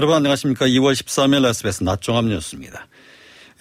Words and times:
여러분 0.00 0.16
안녕하십니까. 0.16 0.64
2월 0.64 0.94
13일 0.94 1.46
SBS 1.46 1.84
낮종합 1.84 2.24
뉴스입니다. 2.24 2.86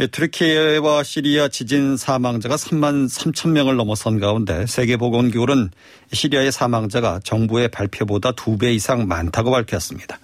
트르키예와 0.09 1.03
시리아 1.03 1.49
지진 1.49 1.97
사망자가 1.97 2.55
3만 2.55 3.09
3천 3.09 3.49
명을 3.49 3.75
넘어선 3.75 4.21
가운데 4.21 4.65
세계보건기구는 4.65 5.69
시리아의 6.13 6.53
사망자가 6.53 7.19
정부의 7.25 7.67
발표보다 7.67 8.31
2배 8.31 8.73
이상 8.73 9.05
많다고 9.05 9.51
밝혔습니다. 9.51 10.17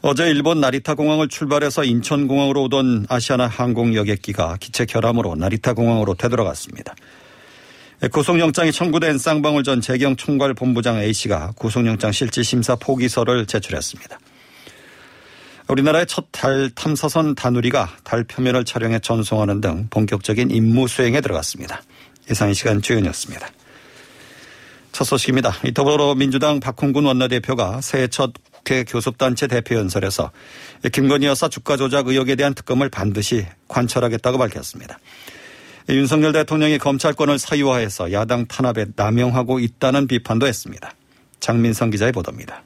어제 0.00 0.30
일본 0.30 0.60
나리타 0.60 0.94
공항을 0.94 1.28
출발해서 1.28 1.84
인천 1.84 2.26
공항으로 2.26 2.62
오던 2.62 3.04
아시아나 3.10 3.46
항공 3.46 3.94
여객기가 3.94 4.56
기체 4.58 4.86
결함으로 4.86 5.34
나리타 5.34 5.74
공항으로 5.74 6.14
되돌아갔습니다. 6.14 6.94
구속영장이 8.10 8.72
청구된 8.72 9.18
쌍방울 9.18 9.64
전 9.64 9.82
재경 9.82 10.16
총괄본부장 10.16 10.96
A씨가 10.96 11.52
구속영장 11.56 12.10
실질 12.10 12.42
심사 12.42 12.74
포기서를 12.74 13.44
제출했습니다. 13.44 14.18
우리나라의 15.68 16.06
첫 16.06 16.24
달 16.30 16.70
탐사선 16.74 17.34
다누리가 17.34 17.88
달 18.04 18.22
표면을 18.24 18.64
촬영해 18.64 18.98
전송하는 18.98 19.60
등 19.60 19.86
본격적인 19.88 20.50
임무 20.50 20.88
수행에 20.88 21.20
들어갔습니다. 21.20 21.82
예상 22.28 22.50
이 22.50 22.54
시간 22.54 22.82
주연이었습니다. 22.82 23.48
첫 24.92 25.04
소식입니다. 25.04 25.52
더불어민주당 25.74 26.60
박홍근 26.60 27.06
원내대표가 27.06 27.80
새해 27.80 28.08
첫 28.08 28.32
국회 28.52 28.84
교섭단체 28.84 29.46
대표 29.46 29.76
연설에서 29.76 30.32
김건희 30.92 31.26
여사 31.26 31.48
주가 31.48 31.76
조작 31.76 32.08
의혹에 32.08 32.34
대한 32.34 32.54
특검을 32.54 32.90
반드시 32.90 33.46
관철하겠다고 33.68 34.36
밝혔습니다. 34.38 34.98
윤석열 35.88 36.32
대통령이 36.32 36.78
검찰권을 36.78 37.38
사유화해서 37.38 38.12
야당 38.12 38.46
탄압에 38.46 38.86
남용하고 38.96 39.60
있다는 39.60 40.06
비판도 40.06 40.46
했습니다. 40.46 40.92
장민성 41.40 41.90
기자의 41.90 42.12
보도입니다. 42.12 42.62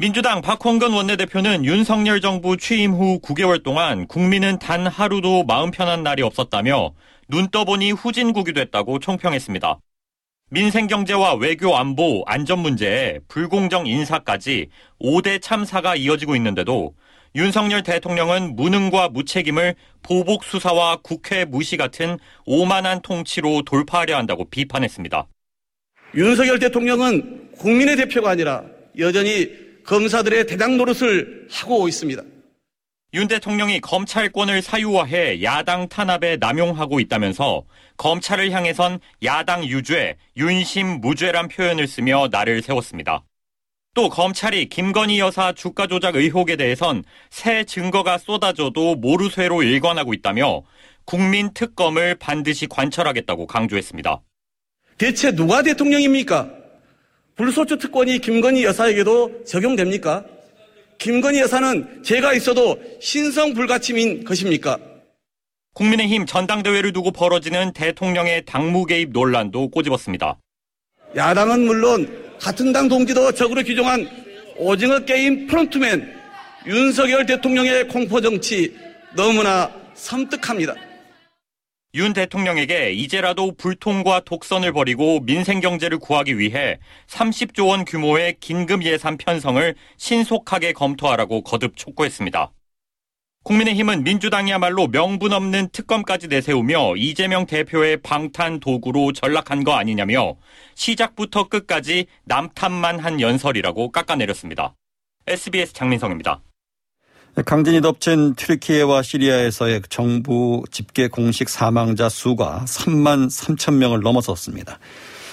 민주당 0.00 0.42
박홍근 0.42 0.92
원내대표는 0.92 1.64
윤석열 1.64 2.20
정부 2.20 2.56
취임 2.56 2.92
후 2.92 3.18
9개월 3.20 3.64
동안 3.64 4.06
국민은 4.06 4.60
단 4.60 4.86
하루도 4.86 5.42
마음 5.42 5.72
편한 5.72 6.04
날이 6.04 6.22
없었다며 6.22 6.92
눈 7.26 7.48
떠보니 7.48 7.90
후진국이 7.90 8.52
됐다고 8.52 9.00
총평했습니다. 9.00 9.80
민생경제와 10.50 11.34
외교 11.34 11.76
안보, 11.76 12.22
안전 12.26 12.60
문제에 12.60 13.18
불공정 13.26 13.88
인사까지 13.88 14.68
5대 15.00 15.42
참사가 15.42 15.96
이어지고 15.96 16.36
있는데도 16.36 16.94
윤석열 17.34 17.82
대통령은 17.82 18.54
무능과 18.54 19.08
무책임을 19.08 19.74
보복 20.04 20.44
수사와 20.44 20.98
국회 21.02 21.44
무시 21.44 21.76
같은 21.76 22.20
오만한 22.46 23.02
통치로 23.02 23.62
돌파하려 23.62 24.16
한다고 24.16 24.48
비판했습니다. 24.48 25.26
윤석열 26.14 26.60
대통령은 26.60 27.50
국민의 27.58 27.96
대표가 27.96 28.30
아니라 28.30 28.62
여전히 28.96 29.67
검사들의 29.88 30.46
대당 30.46 30.76
노릇을 30.76 31.48
하고 31.50 31.88
있습니다. 31.88 32.22
윤 33.14 33.26
대통령이 33.26 33.80
검찰권을 33.80 34.60
사유화해 34.60 35.42
야당 35.42 35.88
탄압에 35.88 36.36
남용하고 36.36 37.00
있다면서 37.00 37.64
검찰을 37.96 38.50
향해선 38.50 39.00
야당 39.24 39.64
유죄, 39.64 40.16
윤심 40.36 41.00
무죄란 41.00 41.48
표현을 41.48 41.88
쓰며 41.88 42.28
나를 42.30 42.60
세웠습니다. 42.60 43.24
또 43.94 44.10
검찰이 44.10 44.68
김건희 44.68 45.20
여사 45.20 45.52
주가 45.52 45.86
조작 45.86 46.16
의혹에 46.16 46.56
대해선 46.56 47.02
새 47.30 47.64
증거가 47.64 48.18
쏟아져도 48.18 48.94
모르쇠로 48.94 49.62
일관하고 49.62 50.12
있다며 50.12 50.64
국민 51.06 51.54
특검을 51.54 52.16
반드시 52.16 52.66
관철하겠다고 52.66 53.46
강조했습니다. 53.46 54.20
대체 54.98 55.34
누가 55.34 55.62
대통령입니까? 55.62 56.57
불소추 57.38 57.78
특권이 57.78 58.18
김건희 58.18 58.64
여사에게도 58.64 59.44
적용됩니까? 59.44 60.24
김건희 60.98 61.38
여사는 61.38 62.02
제가 62.02 62.34
있어도 62.34 62.76
신성 63.00 63.54
불가침인 63.54 64.24
것입니까? 64.24 64.76
국민의힘 65.74 66.26
전당대회를 66.26 66.92
두고 66.92 67.12
벌어지는 67.12 67.72
대통령의 67.72 68.44
당무 68.44 68.86
개입 68.86 69.10
논란도 69.10 69.70
꼬집었습니다. 69.70 70.36
야당은 71.14 71.64
물론 71.64 72.34
같은 72.40 72.72
당 72.72 72.88
동지도 72.88 73.30
적으로 73.30 73.62
규정한 73.62 74.08
오징어 74.56 74.98
게임 74.98 75.46
프론트맨 75.46 76.18
윤석열 76.66 77.24
대통령의 77.24 77.86
공포 77.86 78.20
정치 78.20 78.76
너무나 79.14 79.70
섬뜩합니다. 79.94 80.74
윤 81.98 82.12
대통령에게 82.12 82.92
이제라도 82.92 83.56
불통과 83.56 84.20
독선을 84.20 84.72
벌이고 84.72 85.18
민생 85.24 85.58
경제를 85.58 85.98
구하기 85.98 86.38
위해 86.38 86.78
30조 87.08 87.66
원 87.66 87.84
규모의 87.84 88.36
긴급 88.38 88.84
예산 88.84 89.16
편성을 89.16 89.74
신속하게 89.96 90.74
검토하라고 90.74 91.42
거듭 91.42 91.76
촉구했습니다. 91.76 92.52
국민의힘은 93.42 94.04
민주당이야말로 94.04 94.86
명분 94.86 95.32
없는 95.32 95.70
특검까지 95.72 96.28
내세우며 96.28 96.94
이재명 96.96 97.46
대표의 97.46 97.96
방탄 97.96 98.60
도구로 98.60 99.12
전락한 99.12 99.64
거 99.64 99.72
아니냐며 99.72 100.36
시작부터 100.76 101.48
끝까지 101.48 102.06
남탓만 102.26 103.00
한 103.00 103.20
연설이라고 103.20 103.90
깎아내렸습니다. 103.90 104.76
SBS 105.26 105.72
장민성입니다. 105.72 106.42
강진이 107.44 107.82
덮친 107.82 108.34
튀르키예와 108.34 109.02
시리아에서의 109.02 109.82
정부 109.88 110.64
집계 110.72 111.06
공식 111.06 111.48
사망자 111.48 112.08
수가 112.08 112.64
3만 112.66 113.28
3천 113.28 113.74
명을 113.74 114.00
넘어섰습니다. 114.00 114.78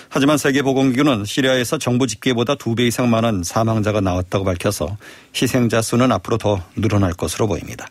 하지만 0.09 0.38
세계보건기구는 0.38 1.25
시리아에서 1.25 1.79
정부 1.79 2.05
집계보다 2.05 2.55
두배 2.55 2.85
이상 2.85 3.09
많은 3.09 3.44
사망자가 3.44 4.01
나왔다고 4.01 4.45
밝혀서 4.45 4.97
희생자 5.35 5.81
수는 5.81 6.11
앞으로 6.11 6.38
더 6.38 6.63
늘어날 6.75 7.13
것으로 7.13 7.47
보입니다. 7.47 7.88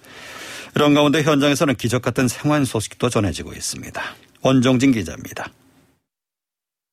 이런 0.76 0.94
가운데 0.94 1.22
현장에서는 1.22 1.74
기적 1.74 2.02
같은 2.02 2.28
생환 2.28 2.64
소식도 2.64 3.08
전해지고 3.08 3.52
있습니다. 3.52 4.02
원정진 4.42 4.92
기자입니다. 4.92 5.48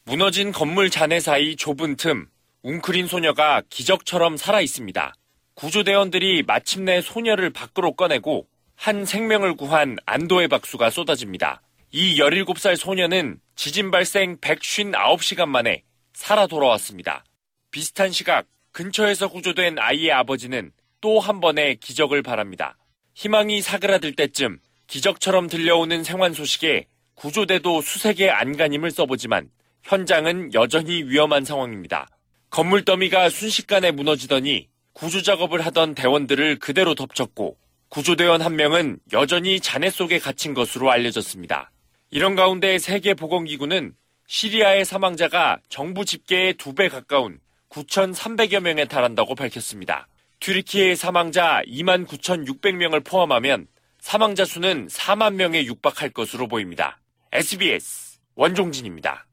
무너진 0.05 0.51
건물 0.51 0.89
잔해 0.89 1.19
사이 1.19 1.55
좁은 1.55 1.97
틈, 1.97 2.25
웅크린 2.63 3.07
소녀가 3.07 3.61
기적처럼 3.69 4.37
살아 4.37 4.59
있습니다. 4.59 5.13
구조대원들이 5.55 6.43
마침내 6.43 7.01
소녀를 7.01 7.51
밖으로 7.51 7.93
꺼내고 7.93 8.47
한 8.75 9.05
생명을 9.05 9.55
구한 9.55 9.97
안도의 10.05 10.47
박수가 10.47 10.89
쏟아집니다. 10.89 11.61
이 11.91 12.17
17살 12.17 12.75
소녀는 12.77 13.39
지진 13.55 13.91
발생 13.91 14.37
159시간 14.37 15.47
만에 15.47 15.83
살아 16.13 16.47
돌아왔습니다. 16.47 17.23
비슷한 17.69 18.11
시각 18.11 18.47
근처에서 18.71 19.29
구조된 19.29 19.77
아이의 19.77 20.11
아버지는 20.11 20.71
또 21.01 21.19
한 21.19 21.39
번의 21.39 21.77
기적을 21.77 22.21
바랍니다. 22.21 22.77
희망이 23.13 23.61
사그라들 23.61 24.15
때쯤 24.15 24.59
기적처럼 24.87 25.47
들려오는 25.47 26.03
생환 26.03 26.33
소식에 26.33 26.85
구조대도 27.15 27.81
수색의 27.81 28.29
안간힘을 28.29 28.91
써보지만 28.91 29.49
현장은 29.83 30.53
여전히 30.53 31.03
위험한 31.03 31.43
상황입니다. 31.43 32.07
건물 32.49 32.85
더미가 32.85 33.29
순식간에 33.29 33.91
무너지더니 33.91 34.67
구조 34.93 35.21
작업을 35.21 35.65
하던 35.65 35.95
대원들을 35.95 36.59
그대로 36.59 36.95
덮쳤고 36.95 37.57
구조대원 37.89 38.41
한 38.41 38.55
명은 38.55 38.99
여전히 39.13 39.59
잔해 39.59 39.89
속에 39.89 40.19
갇힌 40.19 40.53
것으로 40.53 40.91
알려졌습니다. 40.91 41.71
이런 42.09 42.35
가운데 42.35 42.77
세계보건기구는 42.77 43.93
시리아의 44.27 44.85
사망자가 44.85 45.59
정부 45.69 46.05
집계의 46.05 46.53
두 46.55 46.73
배 46.73 46.87
가까운 46.87 47.39
9,300여 47.69 48.59
명에 48.61 48.85
달한다고 48.85 49.35
밝혔습니다. 49.35 50.07
튀르키예의 50.39 50.95
사망자 50.95 51.61
2만 51.67 52.05
9,600명을 52.07 53.05
포함하면 53.05 53.67
사망자 53.99 54.45
수는 54.45 54.87
4만 54.87 55.35
명에 55.35 55.65
육박할 55.65 56.09
것으로 56.09 56.47
보입니다. 56.47 56.99
SBS 57.31 58.19
원종진입니다. 58.35 59.25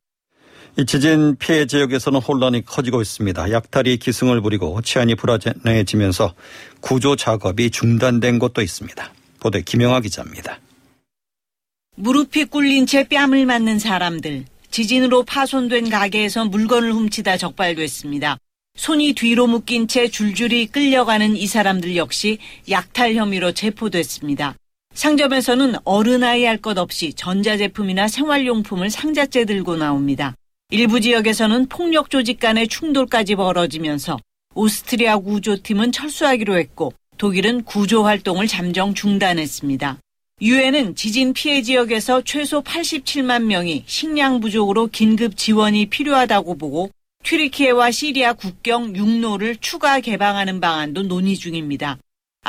이 0.78 0.86
지진 0.86 1.34
피해 1.36 1.66
지역에서는 1.66 2.20
혼란이 2.20 2.64
커지고 2.64 3.02
있습니다. 3.02 3.50
약탈이 3.50 3.96
기승을 3.96 4.40
부리고 4.40 4.80
치안이 4.80 5.16
불안해지면서 5.16 6.34
구조 6.80 7.16
작업이 7.16 7.70
중단된 7.70 8.38
곳도 8.38 8.62
있습니다. 8.62 9.12
보도에 9.40 9.62
김영아 9.62 9.98
기자입니다. 9.98 10.60
무릎이 11.96 12.44
꿇린 12.44 12.86
채 12.86 13.02
뺨을 13.08 13.44
맞는 13.44 13.80
사람들. 13.80 14.44
지진으로 14.70 15.24
파손된 15.24 15.90
가게에서 15.90 16.44
물건을 16.44 16.92
훔치다 16.92 17.38
적발됐습니다. 17.38 18.38
손이 18.76 19.14
뒤로 19.14 19.48
묶인 19.48 19.88
채 19.88 20.06
줄줄이 20.06 20.66
끌려가는 20.66 21.34
이 21.34 21.48
사람들 21.48 21.96
역시 21.96 22.38
약탈 22.70 23.16
혐의로 23.16 23.50
체포됐습니다. 23.50 24.54
상점에서는 24.94 25.74
어른아이 25.82 26.44
할 26.44 26.58
것 26.58 26.78
없이 26.78 27.12
전자제품이나 27.14 28.06
생활용품을 28.06 28.90
상자째 28.90 29.44
들고 29.44 29.74
나옵니다. 29.76 30.36
일부 30.70 31.00
지역에서는 31.00 31.68
폭력 31.68 32.10
조직 32.10 32.38
간의 32.40 32.68
충돌까지 32.68 33.36
벌어지면서 33.36 34.18
오스트리아 34.54 35.16
구조팀은 35.16 35.92
철수하기로 35.92 36.58
했고 36.58 36.92
독일은 37.16 37.64
구조 37.64 38.04
활동을 38.04 38.46
잠정 38.46 38.92
중단했습니다. 38.92 39.96
유엔은 40.42 40.94
지진 40.94 41.32
피해 41.32 41.62
지역에서 41.62 42.20
최소 42.22 42.62
87만 42.62 43.44
명이 43.44 43.84
식량 43.86 44.40
부족으로 44.40 44.88
긴급 44.88 45.38
지원이 45.38 45.86
필요하다고 45.86 46.58
보고 46.58 46.90
튀르키예와 47.24 47.90
시리아 47.90 48.34
국경 48.34 48.94
육로를 48.94 49.56
추가 49.56 50.00
개방하는 50.00 50.60
방안도 50.60 51.04
논의 51.04 51.36
중입니다. 51.36 51.96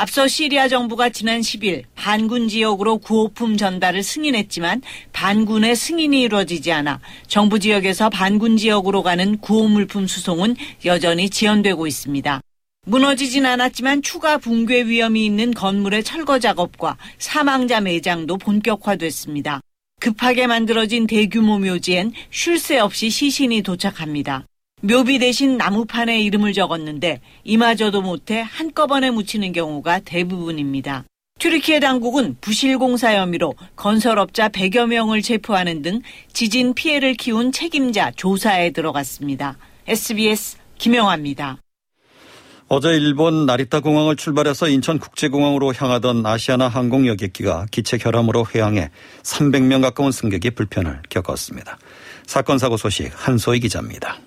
앞서 0.00 0.26
시리아 0.26 0.66
정부가 0.66 1.10
지난 1.10 1.42
10일 1.42 1.82
반군 1.94 2.48
지역으로 2.48 2.96
구호품 2.96 3.58
전달을 3.58 4.02
승인했지만 4.02 4.80
반군의 5.12 5.76
승인이 5.76 6.22
이루어지지 6.22 6.72
않아 6.72 7.00
정부 7.26 7.58
지역에서 7.58 8.08
반군 8.08 8.56
지역으로 8.56 9.02
가는 9.02 9.36
구호물품 9.36 10.06
수송은 10.06 10.56
여전히 10.86 11.28
지연되고 11.28 11.86
있습니다. 11.86 12.40
무너지진 12.86 13.44
않았지만 13.44 14.00
추가 14.00 14.38
붕괴 14.38 14.84
위험이 14.84 15.26
있는 15.26 15.52
건물의 15.52 16.02
철거 16.02 16.38
작업과 16.38 16.96
사망자 17.18 17.82
매장도 17.82 18.38
본격화됐습니다. 18.38 19.60
급하게 20.00 20.46
만들어진 20.46 21.06
대규모 21.06 21.58
묘지엔 21.58 22.12
쉴 22.30 22.58
새 22.58 22.78
없이 22.78 23.10
시신이 23.10 23.60
도착합니다. 23.60 24.46
묘비 24.82 25.18
대신 25.18 25.56
나무판에 25.58 26.20
이름을 26.22 26.52
적었는데 26.52 27.20
이마저도 27.44 28.00
못해 28.00 28.44
한꺼번에 28.48 29.10
묻히는 29.10 29.52
경우가 29.52 30.00
대부분입니다. 30.00 31.04
튀르키예 31.38 31.80
당국은 31.80 32.36
부실공사 32.40 33.14
혐의로 33.14 33.54
건설업자 33.76 34.48
100여 34.48 34.86
명을 34.86 35.22
체포하는 35.22 35.82
등 35.82 36.00
지진 36.32 36.74
피해를 36.74 37.14
키운 37.14 37.50
책임자 37.52 38.10
조사에 38.10 38.70
들어갔습니다. 38.70 39.56
SBS 39.86 40.58
김영아입니다. 40.76 41.58
어제 42.68 42.90
일본 42.90 43.46
나리타 43.46 43.80
공항을 43.80 44.16
출발해서 44.16 44.68
인천 44.68 44.98
국제공항으로 44.98 45.74
향하던 45.74 46.24
아시아나 46.24 46.68
항공 46.68 47.06
여객기가 47.06 47.66
기체 47.70 47.98
결함으로 47.98 48.46
회항해 48.54 48.90
300명 49.22 49.82
가까운 49.82 50.12
승객이 50.12 50.50
불편을 50.50 51.02
겪었습니다. 51.08 51.78
사건 52.26 52.58
사고 52.58 52.76
소식 52.76 53.10
한소희 53.14 53.60
기자입니다. 53.60 54.18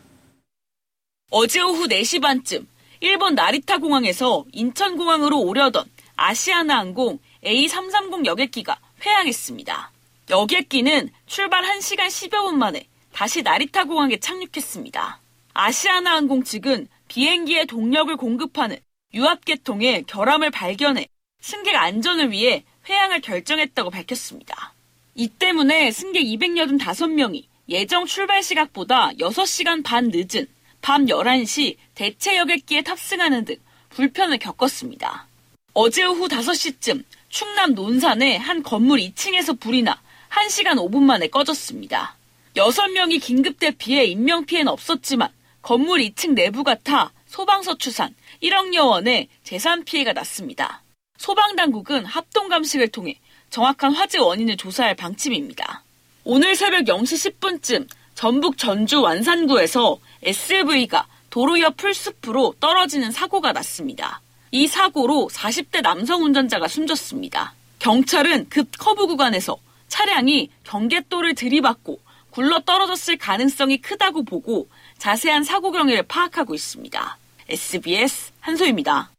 어제 1.35 1.61
오후 1.61 1.87
4시 1.87 2.21
반쯤 2.21 2.67
일본 2.99 3.33
나리타 3.33 3.79
공항에서 3.79 4.45
인천공항으로 4.51 5.39
오려던 5.39 5.83
아시아나 6.15 6.77
항공 6.77 7.17
A330 7.43 8.27
여객기가 8.27 8.77
회항했습니다. 9.03 9.91
여객기는 10.29 11.09
출발 11.25 11.63
1시간 11.63 12.05
10여 12.05 12.43
분 12.43 12.59
만에 12.59 12.85
다시 13.11 13.41
나리타 13.41 13.85
공항에 13.85 14.17
착륙했습니다. 14.17 15.21
아시아나 15.55 16.17
항공 16.17 16.43
측은 16.43 16.87
비행기의 17.07 17.65
동력을 17.65 18.15
공급하는 18.15 18.77
유압계통에 19.15 20.03
결함을 20.03 20.51
발견해 20.51 21.07
승객 21.41 21.75
안전을 21.75 22.29
위해 22.29 22.63
회항을 22.87 23.21
결정했다고 23.21 23.89
밝혔습니다. 23.89 24.75
이 25.15 25.29
때문에 25.29 25.89
승객 25.89 26.25
285명이 26.25 27.45
예정 27.69 28.05
출발 28.05 28.43
시각보다 28.43 29.09
6시간 29.13 29.83
반 29.83 30.11
늦은 30.13 30.45
밤 30.83 31.05
11시 31.05 31.77
대체 31.95 32.35
여객기에 32.35 32.81
탑승하는 32.81 33.45
등 33.45 33.55
불편을 33.89 34.37
겪었습니다. 34.37 35.27
어제 35.73 36.03
오후 36.03 36.27
5시쯤 36.27 37.05
충남 37.29 37.73
논산의 37.73 38.37
한 38.37 38.61
건물 38.61 38.99
2층에서 38.99 39.57
불이 39.57 39.83
나 39.83 40.01
1시간 40.29 40.75
5분 40.75 41.03
만에 41.03 41.27
꺼졌습니다. 41.27 42.17
6명이 42.57 43.21
긴급 43.21 43.59
대피해 43.59 44.03
인명피해는 44.03 44.69
없었지만 44.69 45.29
건물 45.61 46.01
2층 46.01 46.33
내부가 46.33 46.75
타 46.75 47.13
소방서 47.27 47.77
추산 47.77 48.13
1억여 48.41 48.85
원의 48.85 49.29
재산 49.45 49.85
피해가 49.85 50.11
났습니다. 50.11 50.83
소방당국은 51.17 52.03
합동감식을 52.05 52.89
통해 52.89 53.17
정확한 53.51 53.93
화재 53.93 54.17
원인을 54.17 54.57
조사할 54.57 54.95
방침입니다. 54.95 55.81
오늘 56.25 56.57
새벽 56.57 56.83
0시 56.83 57.39
10분쯤 57.39 57.87
전북 58.15 58.57
전주 58.57 59.01
완산구에서 59.01 59.97
SUV가 60.23 61.07
도로 61.29 61.59
옆 61.59 61.77
풀숲으로 61.77 62.55
떨어지는 62.59 63.11
사고가 63.11 63.51
났습니다. 63.51 64.21
이 64.51 64.67
사고로 64.67 65.29
40대 65.31 65.81
남성 65.81 66.23
운전자가 66.23 66.67
숨졌습니다. 66.67 67.53
경찰은 67.79 68.49
급 68.49 68.69
커브 68.77 69.07
구간에서 69.07 69.57
차량이 69.87 70.49
경계도를 70.63 71.35
들이받고 71.35 71.99
굴러 72.29 72.59
떨어졌을 72.61 73.17
가능성이 73.17 73.77
크다고 73.77 74.23
보고 74.23 74.67
자세한 74.97 75.43
사고 75.43 75.71
경위를 75.71 76.03
파악하고 76.03 76.55
있습니다. 76.55 77.17
SBS 77.49 78.31
한소입니다. 78.39 79.11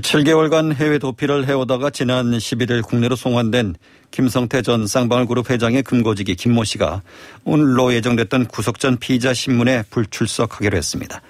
7개월간 0.00 0.74
해외 0.74 0.98
도피를 0.98 1.46
해오다가 1.46 1.90
지난 1.90 2.30
11일 2.30 2.82
국내로 2.82 3.16
송환된 3.16 3.76
김성태 4.10 4.62
전 4.62 4.86
쌍방울그룹 4.86 5.50
회장의 5.50 5.82
금고지기 5.82 6.36
김모 6.36 6.64
씨가 6.64 7.02
오늘로 7.44 7.94
예정됐던 7.94 8.46
구속 8.46 8.78
전 8.78 8.98
피의자 8.98 9.32
신문에 9.32 9.84
불출석하기로 9.90 10.76
했습니다. 10.76 11.22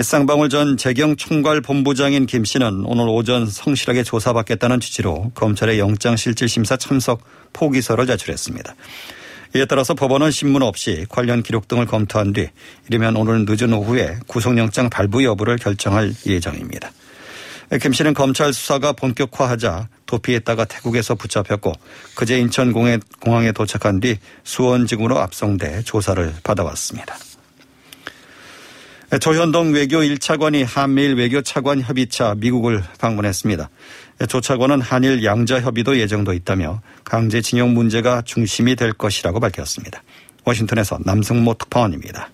쌍방울 0.00 0.48
전 0.48 0.76
재경 0.76 1.16
총괄 1.16 1.60
본부장인 1.60 2.26
김 2.26 2.44
씨는 2.44 2.84
오늘 2.84 3.08
오전 3.08 3.46
성실하게 3.46 4.02
조사받겠다는 4.02 4.80
취지로 4.80 5.30
검찰의 5.34 5.78
영장실질심사 5.78 6.76
참석 6.76 7.22
포기서를 7.52 8.06
제출했습니다. 8.06 8.74
이에 9.56 9.64
따라서 9.66 9.94
법원은 9.94 10.32
신문 10.32 10.62
없이 10.62 11.06
관련 11.08 11.42
기록 11.42 11.68
등을 11.68 11.86
검토한 11.86 12.32
뒤 12.32 12.48
이르면 12.88 13.16
오늘 13.16 13.44
늦은 13.48 13.72
오후에 13.72 14.18
구속영장 14.26 14.90
발부 14.90 15.22
여부를 15.24 15.58
결정할 15.58 16.12
예정입니다. 16.26 16.90
김 17.80 17.92
씨는 17.92 18.14
검찰 18.14 18.52
수사가 18.52 18.92
본격화하자 18.92 19.88
도피했다가 20.06 20.66
태국에서 20.66 21.14
붙잡혔고 21.14 21.72
그제 22.14 22.38
인천공항에 22.38 23.52
도착한 23.52 24.00
뒤 24.00 24.18
수원지구로 24.44 25.18
압송돼 25.18 25.82
조사를 25.82 26.34
받아왔습니다. 26.42 27.16
조현동 29.20 29.72
외교 29.72 29.98
1차관이 29.98 30.64
한미일 30.66 31.14
외교 31.14 31.40
차관 31.40 31.80
협의차 31.80 32.34
미국을 32.36 32.82
방문했습니다. 32.98 33.70
조 34.28 34.40
차관은 34.40 34.80
한일 34.80 35.24
양자 35.24 35.60
협의도 35.60 35.98
예정도 35.98 36.32
있다며 36.32 36.80
강제징용 37.04 37.74
문제가 37.74 38.22
중심이 38.22 38.76
될 38.76 38.92
것이라고 38.92 39.40
밝혔습니다. 39.40 40.02
워싱턴에서 40.44 40.98
남승모 41.04 41.54
특파원입니다. 41.54 42.30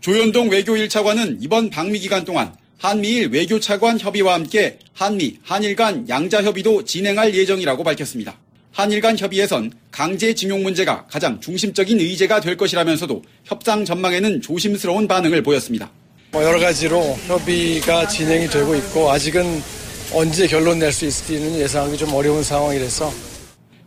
조현동 0.00 0.50
외교 0.50 0.74
1차관은 0.74 1.38
이번 1.40 1.70
방미 1.70 1.98
기간 2.00 2.24
동안 2.24 2.52
한미일 2.82 3.28
외교차관 3.28 4.00
협의와 4.00 4.34
함께 4.34 4.76
한미, 4.92 5.36
한일 5.44 5.76
간 5.76 6.04
양자 6.08 6.42
협의도 6.42 6.84
진행할 6.84 7.32
예정이라고 7.32 7.84
밝혔습니다. 7.84 8.36
한일 8.72 9.00
간 9.00 9.16
협의에선 9.16 9.70
강제징용 9.92 10.64
문제가 10.64 11.06
가장 11.06 11.40
중심적인 11.40 12.00
의제가 12.00 12.40
될 12.40 12.56
것이라면서도 12.56 13.22
협상 13.44 13.84
전망에는 13.84 14.40
조심스러운 14.42 15.06
반응을 15.06 15.44
보였습니다. 15.44 15.92
뭐 16.32 16.42
여러 16.42 16.58
가지로 16.58 17.16
협의가 17.28 18.08
진행이 18.08 18.48
되고 18.48 18.74
있고 18.74 19.12
아직은 19.12 19.62
언제 20.12 20.48
결론 20.48 20.80
낼 20.80 20.90
수 20.90 21.06
있을지는 21.06 21.60
예상하기 21.60 21.96
좀 21.96 22.12
어려운 22.12 22.42
상황이라서 22.42 23.12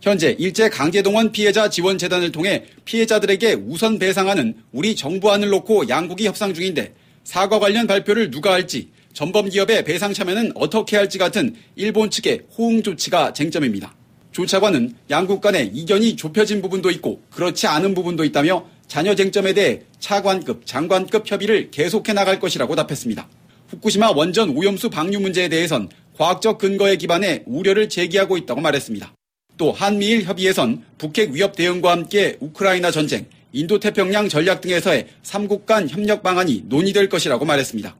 현재 0.00 0.34
일제 0.38 0.70
강제동원 0.70 1.32
피해자 1.32 1.68
지원 1.68 1.98
재단을 1.98 2.32
통해 2.32 2.64
피해자들에게 2.86 3.58
우선 3.68 3.98
배상하는 3.98 4.54
우리 4.72 4.96
정부안을 4.96 5.50
놓고 5.50 5.90
양국이 5.90 6.26
협상 6.26 6.54
중인데 6.54 6.94
사과 7.26 7.58
관련 7.58 7.88
발표를 7.88 8.30
누가 8.30 8.52
할지 8.52 8.88
전범 9.16 9.48
기업의 9.48 9.84
배상 9.84 10.12
참여는 10.12 10.52
어떻게 10.56 10.94
할지 10.94 11.16
같은 11.16 11.54
일본 11.74 12.10
측의 12.10 12.42
호응 12.58 12.82
조치가 12.82 13.32
쟁점입니다. 13.32 13.94
조 14.30 14.44
차관은 14.44 14.94
양국 15.08 15.40
간의 15.40 15.70
이견이 15.72 16.16
좁혀진 16.16 16.60
부분도 16.60 16.90
있고 16.90 17.22
그렇지 17.30 17.66
않은 17.66 17.94
부분도 17.94 18.24
있다며 18.24 18.66
자녀 18.86 19.14
쟁점에 19.14 19.54
대해 19.54 19.80
차관급, 20.00 20.66
장관급 20.66 21.30
협의를 21.30 21.70
계속해 21.70 22.12
나갈 22.12 22.38
것이라고 22.38 22.76
답했습니다. 22.76 23.26
후쿠시마 23.68 24.10
원전 24.10 24.50
오염수 24.50 24.90
방류 24.90 25.18
문제에 25.20 25.48
대해선 25.48 25.88
과학적 26.18 26.58
근거에 26.58 26.96
기반해 26.96 27.44
우려를 27.46 27.88
제기하고 27.88 28.36
있다고 28.36 28.60
말했습니다. 28.60 29.14
또 29.56 29.72
한미일 29.72 30.24
협의에선 30.24 30.84
북핵 30.98 31.30
위협 31.30 31.56
대응과 31.56 31.90
함께 31.90 32.36
우크라이나 32.40 32.90
전쟁, 32.90 33.24
인도태평양 33.54 34.28
전략 34.28 34.60
등에서의 34.60 35.06
3국 35.22 35.64
간 35.64 35.88
협력 35.88 36.22
방안이 36.22 36.64
논의될 36.66 37.08
것이라고 37.08 37.46
말했습니다. 37.46 37.96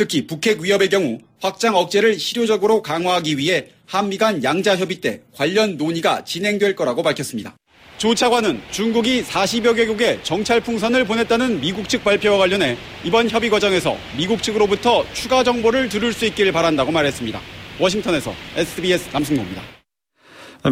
특히 0.00 0.26
북핵 0.26 0.62
위협의 0.62 0.88
경우 0.88 1.18
확장 1.42 1.76
억제를 1.76 2.18
실효적으로 2.18 2.80
강화하기 2.80 3.36
위해 3.36 3.68
한미 3.84 4.16
간 4.16 4.42
양자 4.42 4.74
협의 4.76 4.98
때 4.98 5.20
관련 5.36 5.76
논의가 5.76 6.24
진행될 6.24 6.74
거라고 6.74 7.02
밝혔습니다. 7.02 7.54
조 7.98 8.14
차관은 8.14 8.62
중국이 8.70 9.22
40여 9.22 9.76
개국에 9.76 10.18
정찰 10.22 10.62
풍선을 10.62 11.04
보냈다는 11.04 11.60
미국 11.60 11.86
측 11.86 12.02
발표와 12.02 12.38
관련해 12.38 12.78
이번 13.04 13.28
협의 13.28 13.50
과정에서 13.50 13.94
미국 14.16 14.42
측으로부터 14.42 15.04
추가 15.12 15.44
정보를 15.44 15.90
들을 15.90 16.14
수 16.14 16.24
있기를 16.24 16.50
바란다고 16.50 16.90
말했습니다. 16.92 17.38
워싱턴에서 17.78 18.32
SBS 18.56 19.10
남승모입니다. 19.12 19.60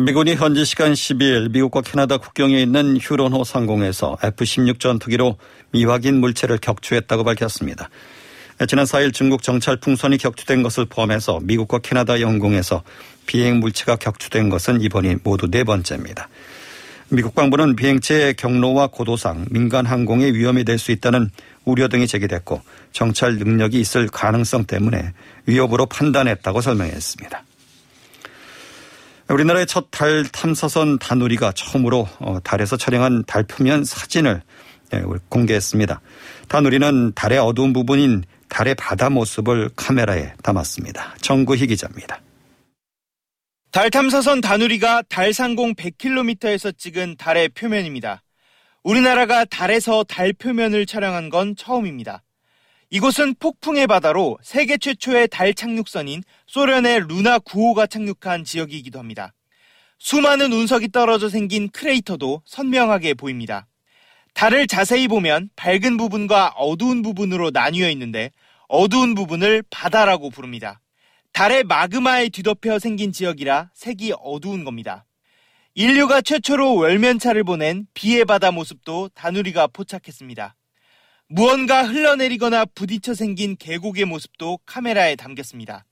미군이 0.06 0.36
현지 0.36 0.64
시간 0.64 0.94
12일 0.94 1.50
미국과 1.50 1.82
캐나다 1.82 2.16
국경에 2.16 2.62
있는 2.62 2.96
휴론호 2.96 3.44
상공에서 3.44 4.16
F-16 4.22 4.80
전투기로 4.80 5.36
미확인 5.72 6.18
물체를 6.20 6.56
격추했다고 6.56 7.24
밝혔습니다. 7.24 7.90
지난 8.66 8.84
4일 8.86 9.14
중국 9.14 9.42
정찰 9.42 9.76
풍선이 9.76 10.18
격추된 10.18 10.62
것을 10.64 10.84
포함해서 10.86 11.38
미국과 11.42 11.78
캐나다 11.78 12.20
영공에서 12.20 12.82
비행 13.26 13.60
물체가 13.60 13.96
격추된 13.96 14.48
것은 14.48 14.80
이번이 14.80 15.16
모두 15.22 15.48
네 15.48 15.62
번째입니다. 15.62 16.28
미국 17.10 17.34
광부는 17.34 17.76
비행체의 17.76 18.34
경로와 18.34 18.88
고도상 18.88 19.46
민간 19.50 19.86
항공의 19.86 20.34
위험이 20.34 20.64
될 20.64 20.78
수 20.78 20.90
있다는 20.92 21.30
우려 21.64 21.88
등이 21.88 22.06
제기됐고 22.06 22.60
정찰 22.92 23.36
능력이 23.36 23.80
있을 23.80 24.08
가능성 24.08 24.64
때문에 24.64 25.12
위협으로 25.46 25.86
판단했다고 25.86 26.60
설명했습니다. 26.60 27.44
우리나라의 29.28 29.66
첫 29.66 29.88
달 29.90 30.24
탐사선 30.24 30.98
다누리가 30.98 31.52
처음으로 31.52 32.08
어, 32.18 32.38
달에서 32.42 32.76
촬영한 32.76 33.24
달 33.26 33.44
표면 33.44 33.84
사진을 33.84 34.42
예, 34.94 35.02
공개했습니다. 35.28 36.00
다누리는 36.48 37.12
달의 37.14 37.38
어두운 37.38 37.72
부분인 37.74 38.24
달의 38.48 38.74
바다 38.74 39.10
모습을 39.10 39.70
카메라에 39.76 40.32
담았습니다. 40.42 41.14
정구희 41.20 41.66
기자입니다. 41.66 42.20
달 43.70 43.90
탐사선 43.90 44.40
다누리가 44.40 45.02
달 45.08 45.32
상공 45.32 45.74
100km에서 45.74 46.76
찍은 46.76 47.16
달의 47.16 47.50
표면입니다. 47.50 48.22
우리나라가 48.82 49.44
달에서 49.44 50.04
달 50.04 50.32
표면을 50.32 50.86
촬영한 50.86 51.28
건 51.28 51.54
처음입니다. 51.54 52.22
이곳은 52.90 53.34
폭풍의 53.38 53.86
바다로 53.86 54.38
세계 54.42 54.78
최초의 54.78 55.28
달 55.28 55.52
착륙선인 55.52 56.22
소련의 56.46 57.00
루나 57.08 57.38
9호가 57.40 57.90
착륙한 57.90 58.44
지역이기도 58.44 58.98
합니다. 58.98 59.34
수많은 59.98 60.52
운석이 60.52 60.88
떨어져 60.88 61.28
생긴 61.28 61.68
크레이터도 61.68 62.42
선명하게 62.46 63.14
보입니다. 63.14 63.66
달을 64.38 64.68
자세히 64.68 65.08
보면 65.08 65.50
밝은 65.56 65.96
부분과 65.96 66.50
어두운 66.50 67.02
부분으로 67.02 67.50
나뉘어 67.50 67.90
있는데 67.90 68.30
어두운 68.68 69.16
부분을 69.16 69.64
바다라고 69.68 70.30
부릅니다. 70.30 70.80
달의 71.32 71.64
마그마에 71.64 72.28
뒤덮여 72.28 72.78
생긴 72.78 73.10
지역이라 73.10 73.72
색이 73.74 74.12
어두운 74.22 74.62
겁니다. 74.62 75.06
인류가 75.74 76.20
최초로 76.20 76.76
월면차를 76.76 77.42
보낸 77.42 77.88
비의 77.94 78.24
바다 78.26 78.52
모습도 78.52 79.08
다누리가 79.08 79.66
포착했습니다. 79.66 80.54
무언가 81.26 81.82
흘러내리거나 81.82 82.64
부딪혀 82.76 83.14
생긴 83.14 83.56
계곡의 83.56 84.04
모습도 84.04 84.60
카메라에 84.66 85.16
담겼습니다. 85.16 85.84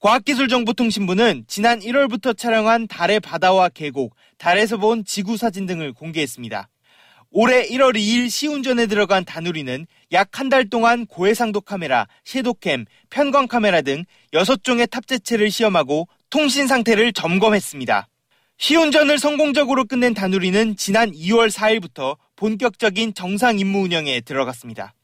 과학기술정보통신부는 0.00 1.44
지난 1.46 1.78
1월부터 1.78 2.36
촬영한 2.36 2.88
달의 2.88 3.20
바다와 3.20 3.68
계곡, 3.68 4.16
달에서 4.38 4.76
본 4.76 5.04
지구 5.04 5.36
사진 5.36 5.66
등을 5.66 5.92
공개했습니다. 5.92 6.68
올해 7.38 7.68
1월 7.68 7.94
2일 7.96 8.30
시운전에 8.30 8.86
들어간 8.86 9.22
다누리는 9.22 9.86
약 10.12 10.30
한 10.38 10.48
달 10.48 10.70
동안 10.70 11.04
고해상도 11.04 11.60
카메라, 11.60 12.06
섀도캠, 12.24 12.86
편광 13.10 13.46
카메라 13.46 13.82
등 13.82 14.04
6종의 14.32 14.88
탑재체를 14.88 15.50
시험하고 15.50 16.08
통신 16.30 16.66
상태를 16.66 17.12
점검했습니다. 17.12 18.08
시운전을 18.56 19.18
성공적으로 19.18 19.84
끝낸 19.84 20.14
다누리는 20.14 20.76
지난 20.78 21.12
2월 21.12 21.50
4일부터 21.50 22.16
본격적인 22.36 23.12
정상 23.12 23.58
임무 23.58 23.80
운영에 23.80 24.22
들어갔습니다. 24.22 24.94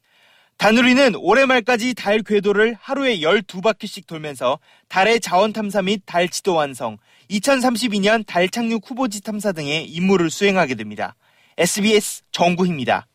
다누리는 0.57 1.15
올해 1.17 1.45
말까지 1.45 1.93
달 1.93 2.23
궤도를 2.23 2.79
하루에 2.81 3.19
12바퀴씩 3.19 4.07
돌면서 4.07 4.59
달의 4.89 5.21
자원 5.21 5.53
탐사 5.53 5.83
및 5.83 6.01
달 6.07 6.31
지도 6.31 6.55
완성, 6.55 6.97
2032년 7.29 8.25
달 8.25 8.49
착륙 8.49 8.89
후보지 8.89 9.21
탐사 9.21 9.53
등의 9.53 9.85
임무를 9.85 10.31
수행하게 10.31 10.77
됩니다. 10.77 11.15
SBS 11.59 12.23
정구입니다. 12.33 13.07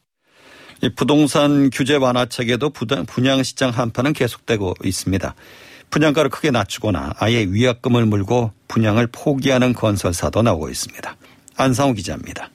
부동산 0.96 1.70
규제 1.72 1.96
완화책에도 1.96 2.70
분양시장 2.70 3.72
한파는 3.72 4.14
계속되고 4.14 4.76
있습니다. 4.84 5.36
분양가를 5.90 6.30
크게 6.30 6.52
낮추거나 6.52 7.14
아예 7.18 7.46
위약금을 7.46 8.06
물고 8.06 8.52
분양을 8.68 9.08
포기하는 9.08 9.74
건설사도 9.74 10.42
나오고 10.44 10.70
있습니다. 10.70 11.18
안상우 11.56 11.94
기자입니다. 11.94 12.52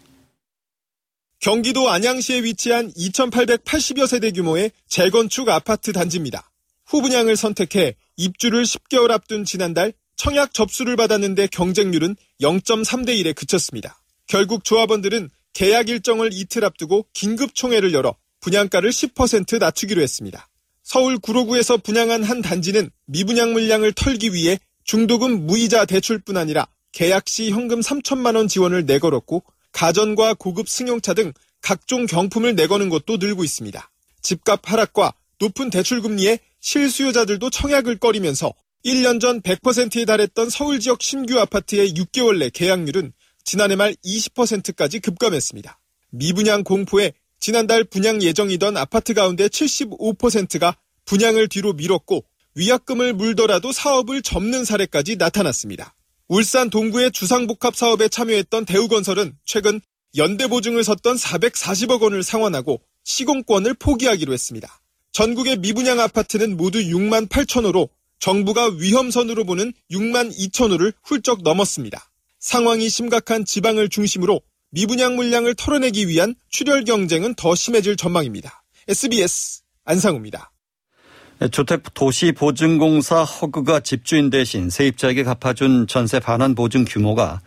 경기도 1.40 1.90
안양시에 1.90 2.44
위치한 2.44 2.92
2,880여 2.92 4.06
세대 4.06 4.30
규모의 4.30 4.70
재건축 4.86 5.48
아파트 5.48 5.92
단지입니다. 5.92 6.48
후분양을 6.86 7.36
선택해 7.36 7.96
입주를 8.16 8.62
10개월 8.62 9.10
앞둔 9.10 9.44
지난달 9.44 9.92
청약 10.14 10.54
접수를 10.54 10.94
받았는데 10.96 11.48
경쟁률은 11.48 12.14
0.3대 12.40 13.08
1에 13.08 13.34
그쳤습니다. 13.34 13.98
결국 14.28 14.62
조합원들은 14.62 15.30
계약 15.52 15.88
일정을 15.88 16.30
이틀 16.32 16.64
앞두고 16.64 17.06
긴급 17.12 17.54
총회를 17.54 17.92
열어 17.92 18.16
분양가를 18.40 18.90
10% 18.90 19.58
낮추기로 19.58 20.02
했습니다. 20.02 20.48
서울 20.82 21.18
구로구에서 21.18 21.76
분양한 21.76 22.24
한 22.24 22.42
단지는 22.42 22.90
미분양 23.06 23.52
물량을 23.52 23.92
털기 23.92 24.34
위해 24.34 24.58
중도금 24.84 25.46
무이자 25.46 25.84
대출뿐 25.84 26.36
아니라 26.36 26.66
계약 26.92 27.28
시 27.28 27.50
현금 27.50 27.80
3천만 27.80 28.36
원 28.36 28.48
지원을 28.48 28.84
내걸었고 28.84 29.42
가전과 29.72 30.34
고급 30.34 30.68
승용차 30.68 31.14
등 31.14 31.32
각종 31.60 32.06
경품을 32.06 32.54
내거는 32.56 32.88
것도 32.88 33.16
늘고 33.18 33.44
있습니다. 33.44 33.90
집값 34.20 34.60
하락과 34.70 35.14
높은 35.38 35.70
대출 35.70 36.02
금리에 36.02 36.38
실수요자들도 36.60 37.50
청약을 37.50 37.98
꺼리면서 37.98 38.52
1년 38.84 39.20
전 39.20 39.40
100%에 39.40 40.04
달했던 40.04 40.50
서울 40.50 40.80
지역 40.80 41.02
신규 41.02 41.38
아파트의 41.38 41.94
6개월 41.94 42.38
내 42.38 42.50
계약률은 42.50 43.12
지난해 43.44 43.76
말 43.76 43.94
20%까지 44.04 45.00
급감했습니다. 45.00 45.78
미분양 46.10 46.62
공포에 46.64 47.12
지난달 47.40 47.84
분양 47.84 48.22
예정이던 48.22 48.76
아파트 48.76 49.14
가운데 49.14 49.48
75%가 49.48 50.76
분양을 51.04 51.48
뒤로 51.48 51.72
미뤘고 51.72 52.24
위약금을 52.54 53.14
물더라도 53.14 53.72
사업을 53.72 54.22
접는 54.22 54.64
사례까지 54.64 55.16
나타났습니다. 55.16 55.94
울산 56.28 56.70
동구의 56.70 57.12
주상복합 57.12 57.74
사업에 57.74 58.08
참여했던 58.08 58.64
대우건설은 58.64 59.36
최근 59.44 59.80
연대보증을 60.16 60.84
섰던 60.84 61.16
440억 61.16 62.02
원을 62.02 62.22
상환하고 62.22 62.80
시공권을 63.04 63.74
포기하기로 63.74 64.32
했습니다. 64.32 64.80
전국의 65.12 65.58
미분양 65.58 66.00
아파트는 66.00 66.56
모두 66.56 66.78
6만 66.78 67.28
8천 67.28 67.64
호로 67.64 67.88
정부가 68.18 68.70
위험선으로 68.78 69.44
보는 69.44 69.72
6만 69.90 70.32
2천 70.32 70.70
호를 70.70 70.92
훌쩍 71.02 71.42
넘었습니다. 71.42 72.11
상황이 72.42 72.88
심각한 72.88 73.44
지방을 73.44 73.88
중심으로 73.88 74.40
미분양 74.72 75.14
물량을 75.14 75.54
털어내기 75.54 76.08
위한 76.08 76.34
출혈 76.50 76.84
경쟁은 76.84 77.34
더 77.36 77.54
심해질 77.54 77.96
전망입니다. 77.96 78.64
SBS 78.88 79.62
안상우입니다. 79.84 80.50
주택도시보증공사 81.50 83.22
허그가 83.22 83.80
집주인 83.80 84.28
대신 84.28 84.70
세입자에게 84.70 85.22
갚아준 85.22 85.86
전세 85.86 86.18
반환 86.18 86.56
보증 86.56 86.84
규모가 86.84 87.40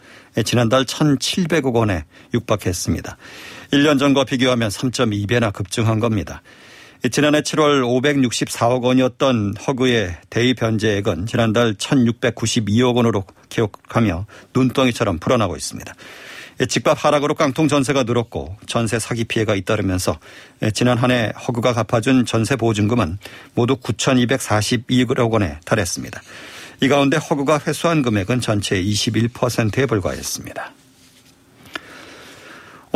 지난달 0.46 0.86
1,700억 0.86 1.74
원에 1.74 2.06
육박했습니다. 2.34 3.18
1년 3.72 4.00
전과 4.00 4.24
비교하면 4.24 4.70
3.2배나 4.70 5.52
급증한 5.52 6.00
겁니다. 6.00 6.42
지난해 7.12 7.42
7월 7.42 7.84
564억 7.84 8.84
원이었던 8.84 9.56
허그의 9.68 10.18
대입 10.30 10.62
현재액은 10.62 11.28
지난달 11.28 11.75
1,692억 11.75 12.96
원으로 12.96 13.25
기록하며 13.50 14.25
눈덩이처럼 14.56 15.20
불어나고 15.20 15.56
있습니다. 15.56 15.94
집값 16.70 17.04
하락으로 17.04 17.36
깡통 17.36 17.68
전세가 17.68 18.04
늘었고 18.04 18.56
전세 18.66 18.98
사기 18.98 19.25
피해가 19.25 19.56
잇따르면서 19.56 20.18
지난 20.74 20.98
한 20.98 21.12
해 21.12 21.32
허그가 21.48 21.74
갚아준 21.74 22.25
전세 22.25 22.56
보증금은 22.56 23.20
모두 23.54 23.75
9,242억 23.75 25.32
원에 25.32 25.60
달했습니다. 25.66 26.22
이 26.82 26.88
가운데 26.88 27.18
허그가 27.18 27.60
회수한 27.68 28.02
금액은 28.02 28.42
전체의 28.42 28.90
21%에 28.90 29.86
불과했습니다. 29.86 30.72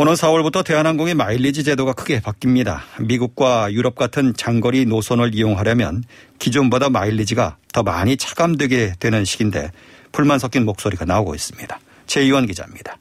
오는 0.00 0.14
4월부터 0.14 0.64
대한항공의 0.64 1.12
마일리지 1.12 1.62
제도가 1.62 1.92
크게 1.92 2.20
바뀝니다. 2.20 2.80
미국과 3.00 3.70
유럽 3.70 3.96
같은 3.96 4.32
장거리 4.34 4.86
노선을 4.86 5.34
이용하려면 5.34 6.04
기존보다 6.38 6.88
마일리지가 6.88 7.58
더 7.74 7.82
많이 7.82 8.16
차감되게 8.16 8.94
되는 8.98 9.26
시기인데 9.26 9.70
불만 10.10 10.38
섞인 10.38 10.64
목소리가 10.64 11.04
나오고 11.04 11.34
있습니다. 11.34 11.78
최의원 12.06 12.46
기자입니다. 12.46 12.96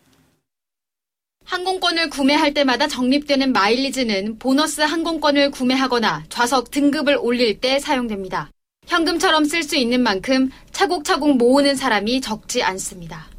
항공권을 1.45 2.09
구매할 2.09 2.53
때마다 2.53 2.89
적립되는 2.89 3.53
마일리지는 3.53 4.37
보너스 4.37 4.81
항공권을 4.81 5.51
구매하거나 5.51 6.25
좌석 6.27 6.69
등급을 6.69 7.17
올릴 7.17 7.61
때 7.61 7.79
사용됩니다. 7.79 8.51
현금처럼 8.87 9.45
쓸 9.45 9.63
수 9.63 9.77
있는 9.77 10.03
만큼 10.03 10.51
차곡차곡 10.73 11.37
모으는 11.37 11.77
사람이 11.77 12.19
적지 12.19 12.61
않습니다. 12.61 13.29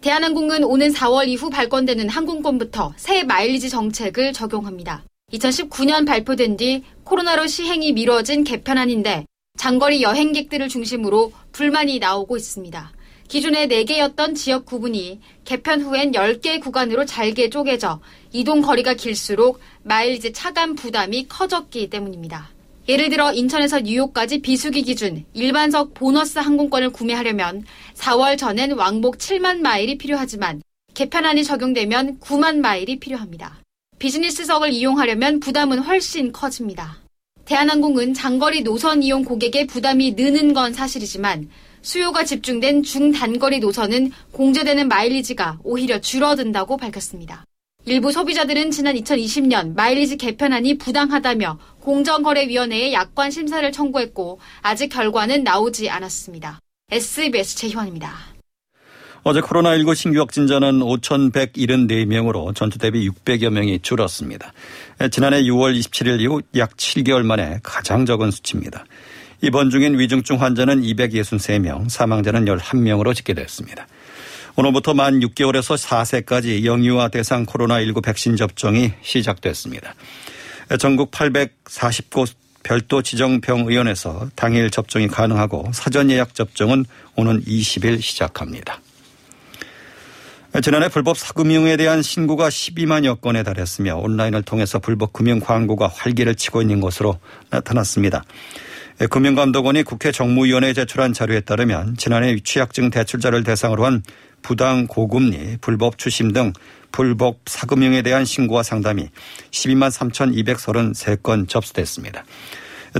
대한항공은 0.00 0.62
오는 0.62 0.92
4월 0.92 1.26
이후 1.26 1.50
발권되는 1.50 2.08
항공권부터 2.08 2.94
새 2.96 3.24
마일리지 3.24 3.68
정책을 3.68 4.32
적용합니다. 4.32 5.02
2019년 5.32 6.06
발표된 6.06 6.56
뒤 6.56 6.84
코로나로 7.02 7.48
시행이 7.48 7.92
미뤄진 7.92 8.44
개편안인데 8.44 9.26
장거리 9.58 10.02
여행객들을 10.02 10.68
중심으로 10.68 11.32
불만이 11.50 11.98
나오고 11.98 12.36
있습니다. 12.36 12.92
기존에 13.26 13.66
4개였던 13.66 14.36
지역 14.36 14.64
구분이 14.66 15.20
개편 15.44 15.82
후엔 15.82 16.12
10개 16.12 16.62
구간으로 16.62 17.04
잘게 17.04 17.50
쪼개져 17.50 18.00
이동 18.32 18.62
거리가 18.62 18.94
길수록 18.94 19.58
마일리지 19.82 20.32
차감 20.32 20.76
부담이 20.76 21.26
커졌기 21.26 21.90
때문입니다. 21.90 22.50
예를 22.88 23.10
들어 23.10 23.34
인천에서 23.34 23.80
뉴욕까지 23.80 24.40
비수기 24.40 24.80
기준 24.82 25.22
일반석 25.34 25.92
보너스 25.92 26.38
항공권을 26.38 26.88
구매하려면 26.88 27.66
4월 27.94 28.38
전엔 28.38 28.72
왕복 28.72 29.18
7만 29.18 29.58
마일이 29.58 29.98
필요하지만 29.98 30.62
개편안이 30.94 31.44
적용되면 31.44 32.18
9만 32.18 32.60
마일이 32.60 32.98
필요합니다. 32.98 33.58
비즈니스석을 33.98 34.72
이용하려면 34.72 35.38
부담은 35.38 35.80
훨씬 35.80 36.32
커집니다. 36.32 36.96
대한항공은 37.44 38.14
장거리 38.14 38.62
노선 38.62 39.02
이용 39.02 39.22
고객의 39.22 39.66
부담이 39.66 40.12
느는 40.12 40.54
건 40.54 40.72
사실이지만 40.72 41.50
수요가 41.82 42.24
집중된 42.24 42.84
중단거리 42.84 43.58
노선은 43.58 44.12
공제되는 44.32 44.88
마일리지가 44.88 45.58
오히려 45.62 46.00
줄어든다고 46.00 46.78
밝혔습니다. 46.78 47.44
일부 47.90 48.12
소비자들은 48.12 48.70
지난 48.70 48.96
2020년 48.96 49.74
마일리지 49.74 50.18
개편안이 50.18 50.76
부당하다며 50.76 51.58
공정거래위원회에 51.80 52.92
약관 52.92 53.30
심사를 53.30 53.72
청구했고 53.72 54.40
아직 54.60 54.88
결과는 54.88 55.42
나오지 55.42 55.88
않았습니다. 55.88 56.60
SBS 56.90 57.56
최희원입니다. 57.56 58.12
어제 59.22 59.40
코로나19 59.40 59.94
신규 59.94 60.20
확진자는 60.20 60.80
5,174명으로 60.80 62.54
전주 62.54 62.78
대비 62.78 63.08
600여 63.08 63.48
명이 63.50 63.80
줄었습니다. 63.80 64.52
지난해 65.10 65.42
6월 65.44 65.78
27일 65.78 66.20
이후 66.20 66.42
약 66.56 66.76
7개월 66.76 67.22
만에 67.22 67.58
가장 67.62 68.04
적은 68.04 68.30
수치입니다. 68.30 68.84
입원 69.40 69.70
중인 69.70 69.98
위중증 69.98 70.42
환자는 70.42 70.82
263명, 70.82 71.88
사망자는 71.88 72.44
11명으로 72.44 73.14
집계됐습니다. 73.14 73.86
오늘부터 74.58 74.92
만 74.92 75.20
6개월에서 75.20 75.78
4세까지 75.78 76.64
영유아 76.64 77.10
대상 77.10 77.46
코로나19 77.46 78.02
백신 78.02 78.34
접종이 78.34 78.92
시작됐습니다. 79.02 79.94
전국 80.80 81.12
849곳 81.12 82.32
별도 82.64 83.00
지정병의원에서 83.00 84.30
당일 84.34 84.72
접종이 84.72 85.06
가능하고 85.06 85.70
사전 85.72 86.10
예약 86.10 86.34
접종은 86.34 86.86
오는 87.14 87.40
20일 87.44 88.02
시작합니다. 88.02 88.80
지난해 90.60 90.88
불법 90.88 91.18
사금융에 91.18 91.76
대한 91.76 92.02
신고가 92.02 92.48
12만여 92.48 93.20
건에 93.20 93.44
달했으며 93.44 93.94
온라인을 93.98 94.42
통해서 94.42 94.80
불법 94.80 95.12
금융 95.12 95.38
광고가 95.38 95.86
활기를 95.86 96.34
치고 96.34 96.62
있는 96.62 96.80
것으로 96.80 97.20
나타났습니다. 97.50 98.24
금융감독원이 99.10 99.84
국회 99.84 100.10
정무위원회에 100.10 100.72
제출한 100.72 101.12
자료에 101.12 101.42
따르면 101.42 101.96
지난해 101.96 102.36
취약증 102.42 102.90
대출자를 102.90 103.44
대상으로 103.44 103.86
한 103.86 104.02
부당 104.48 104.86
고금리, 104.86 105.58
불법 105.60 105.98
추심 105.98 106.32
등 106.32 106.54
불법 106.90 107.40
사금융에 107.44 108.00
대한 108.00 108.24
신고와 108.24 108.62
상담이 108.62 109.10
12만 109.50 109.90
3,233건 109.90 111.46
접수됐습니다. 111.46 112.24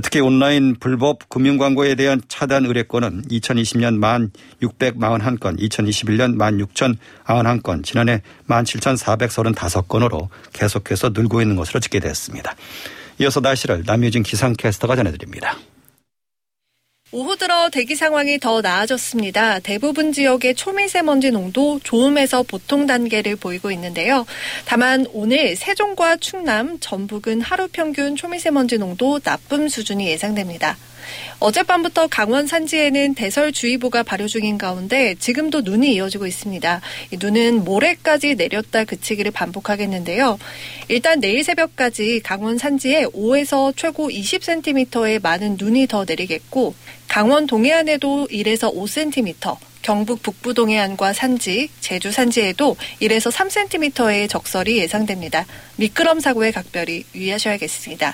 특히 0.03 0.19
온라인 0.19 0.75
불법 0.79 1.27
금융 1.27 1.57
광고에 1.57 1.95
대한 1.95 2.21
차단 2.27 2.67
의뢰건은 2.67 3.23
2020년 3.23 3.97
만 3.97 4.29
641건, 4.61 5.59
2021년 5.59 6.35
만 6.35 6.59
6,091건, 6.59 7.83
지난해 7.83 8.21
만 8.45 8.63
7,435건으로 8.63 10.27
계속해서 10.53 11.09
늘고 11.15 11.41
있는 11.41 11.55
것으로 11.55 11.79
집계됐습니다. 11.79 12.55
이어서 13.21 13.39
날씨를 13.39 13.85
남유진 13.87 14.21
기상캐스터가 14.21 14.95
전해드립니다. 14.95 15.57
오후 17.11 17.35
들어 17.37 17.69
대기 17.71 17.95
상황이 17.95 18.37
더 18.37 18.61
나아졌습니다. 18.61 19.59
대부분 19.59 20.13
지역의 20.13 20.53
초미세먼지 20.53 21.31
농도 21.31 21.79
좋음에서 21.83 22.43
보통 22.43 22.85
단계를 22.85 23.35
보이고 23.35 23.71
있는데요. 23.71 24.27
다만 24.65 25.07
오늘 25.11 25.55
세종과 25.55 26.17
충남, 26.17 26.79
전북은 26.79 27.41
하루 27.41 27.67
평균 27.67 28.15
초미세먼지 28.15 28.77
농도 28.77 29.17
나쁨 29.19 29.69
수준이 29.69 30.07
예상됩니다. 30.07 30.77
어젯밤부터 31.39 32.07
강원 32.07 32.47
산지에는 32.47 33.15
대설주의보가 33.15 34.03
발효 34.03 34.27
중인 34.27 34.57
가운데 34.57 35.15
지금도 35.15 35.61
눈이 35.61 35.93
이어지고 35.93 36.27
있습니다. 36.27 36.81
눈은 37.19 37.63
모레까지 37.63 38.35
내렸다 38.35 38.83
그치기를 38.85 39.31
반복하겠는데요. 39.31 40.37
일단 40.87 41.19
내일 41.19 41.43
새벽까지 41.43 42.21
강원 42.23 42.57
산지에 42.57 43.05
5에서 43.05 43.73
최고 43.75 44.09
20cm의 44.09 45.21
많은 45.21 45.57
눈이 45.59 45.87
더 45.87 46.05
내리겠고 46.07 46.73
강원 47.07 47.47
동해안에도 47.47 48.27
1에서 48.31 48.73
5cm, 48.73 49.57
경북 49.89 50.21
북부 50.21 50.53
동해안과 50.53 51.13
산지, 51.13 51.67
제주 51.79 52.11
산지에도 52.11 52.75
1에서 53.01 53.31
3cm의 53.31 54.29
적설이 54.29 54.77
예상됩니다. 54.77 55.47
미끄럼 55.77 56.19
사고에 56.19 56.51
각별히 56.51 57.05
유의하셔야겠습니다. 57.15 58.13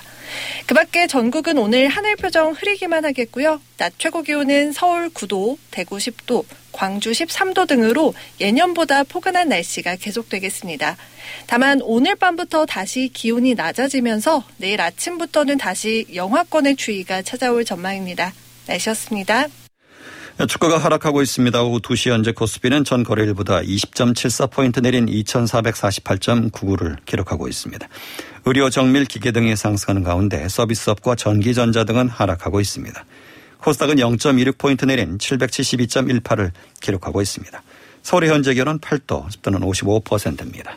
그 0.64 0.74
밖에 0.74 1.06
전국은 1.06 1.58
오늘 1.58 1.88
하늘 1.88 2.16
표정 2.16 2.52
흐리기만 2.52 3.04
하겠고요. 3.04 3.60
낮 3.76 3.92
최고 3.98 4.22
기온은 4.22 4.72
서울 4.72 5.10
9도, 5.10 5.58
대구 5.70 5.98
10도, 5.98 6.46
광주 6.72 7.10
13도 7.10 7.68
등으로 7.68 8.14
예년보다 8.40 9.04
포근한 9.04 9.50
날씨가 9.50 9.96
계속되겠습니다. 9.96 10.96
다만 11.46 11.82
오늘 11.82 12.14
밤부터 12.16 12.64
다시 12.64 13.10
기온이 13.12 13.54
낮아지면서 13.54 14.44
내일 14.56 14.80
아침부터는 14.80 15.58
다시 15.58 16.06
영하권의 16.14 16.76
추위가 16.76 17.20
찾아올 17.20 17.66
전망입니다. 17.66 18.32
날씨였습니다. 18.66 19.48
주가가 20.44 20.76
하락하고 20.76 21.22
있습니다. 21.22 21.62
오후 21.62 21.80
2시 21.80 22.10
현재 22.10 22.30
코스피는 22.30 22.84
전 22.84 23.04
거래일보다 23.04 23.60
20.74포인트 23.60 24.82
내린 24.82 25.06
2448.99를 25.06 26.98
기록하고 27.06 27.48
있습니다. 27.48 27.88
의료, 28.44 28.68
정밀, 28.68 29.06
기계 29.06 29.32
등이 29.32 29.56
상승하는 29.56 30.02
가운데 30.02 30.46
서비스업과 30.46 31.14
전기전자 31.14 31.84
등은 31.84 32.10
하락하고 32.10 32.60
있습니다. 32.60 33.04
코스닥은 33.62 33.96
0.26포인트 33.96 34.86
내린 34.86 35.16
772.18을 35.16 36.50
기록하고 36.80 37.22
있습니다. 37.22 37.62
서울의 38.02 38.28
현재 38.28 38.52
기온은 38.52 38.78
8도, 38.78 39.30
습도는 39.32 39.60
55%입니다. 39.60 40.76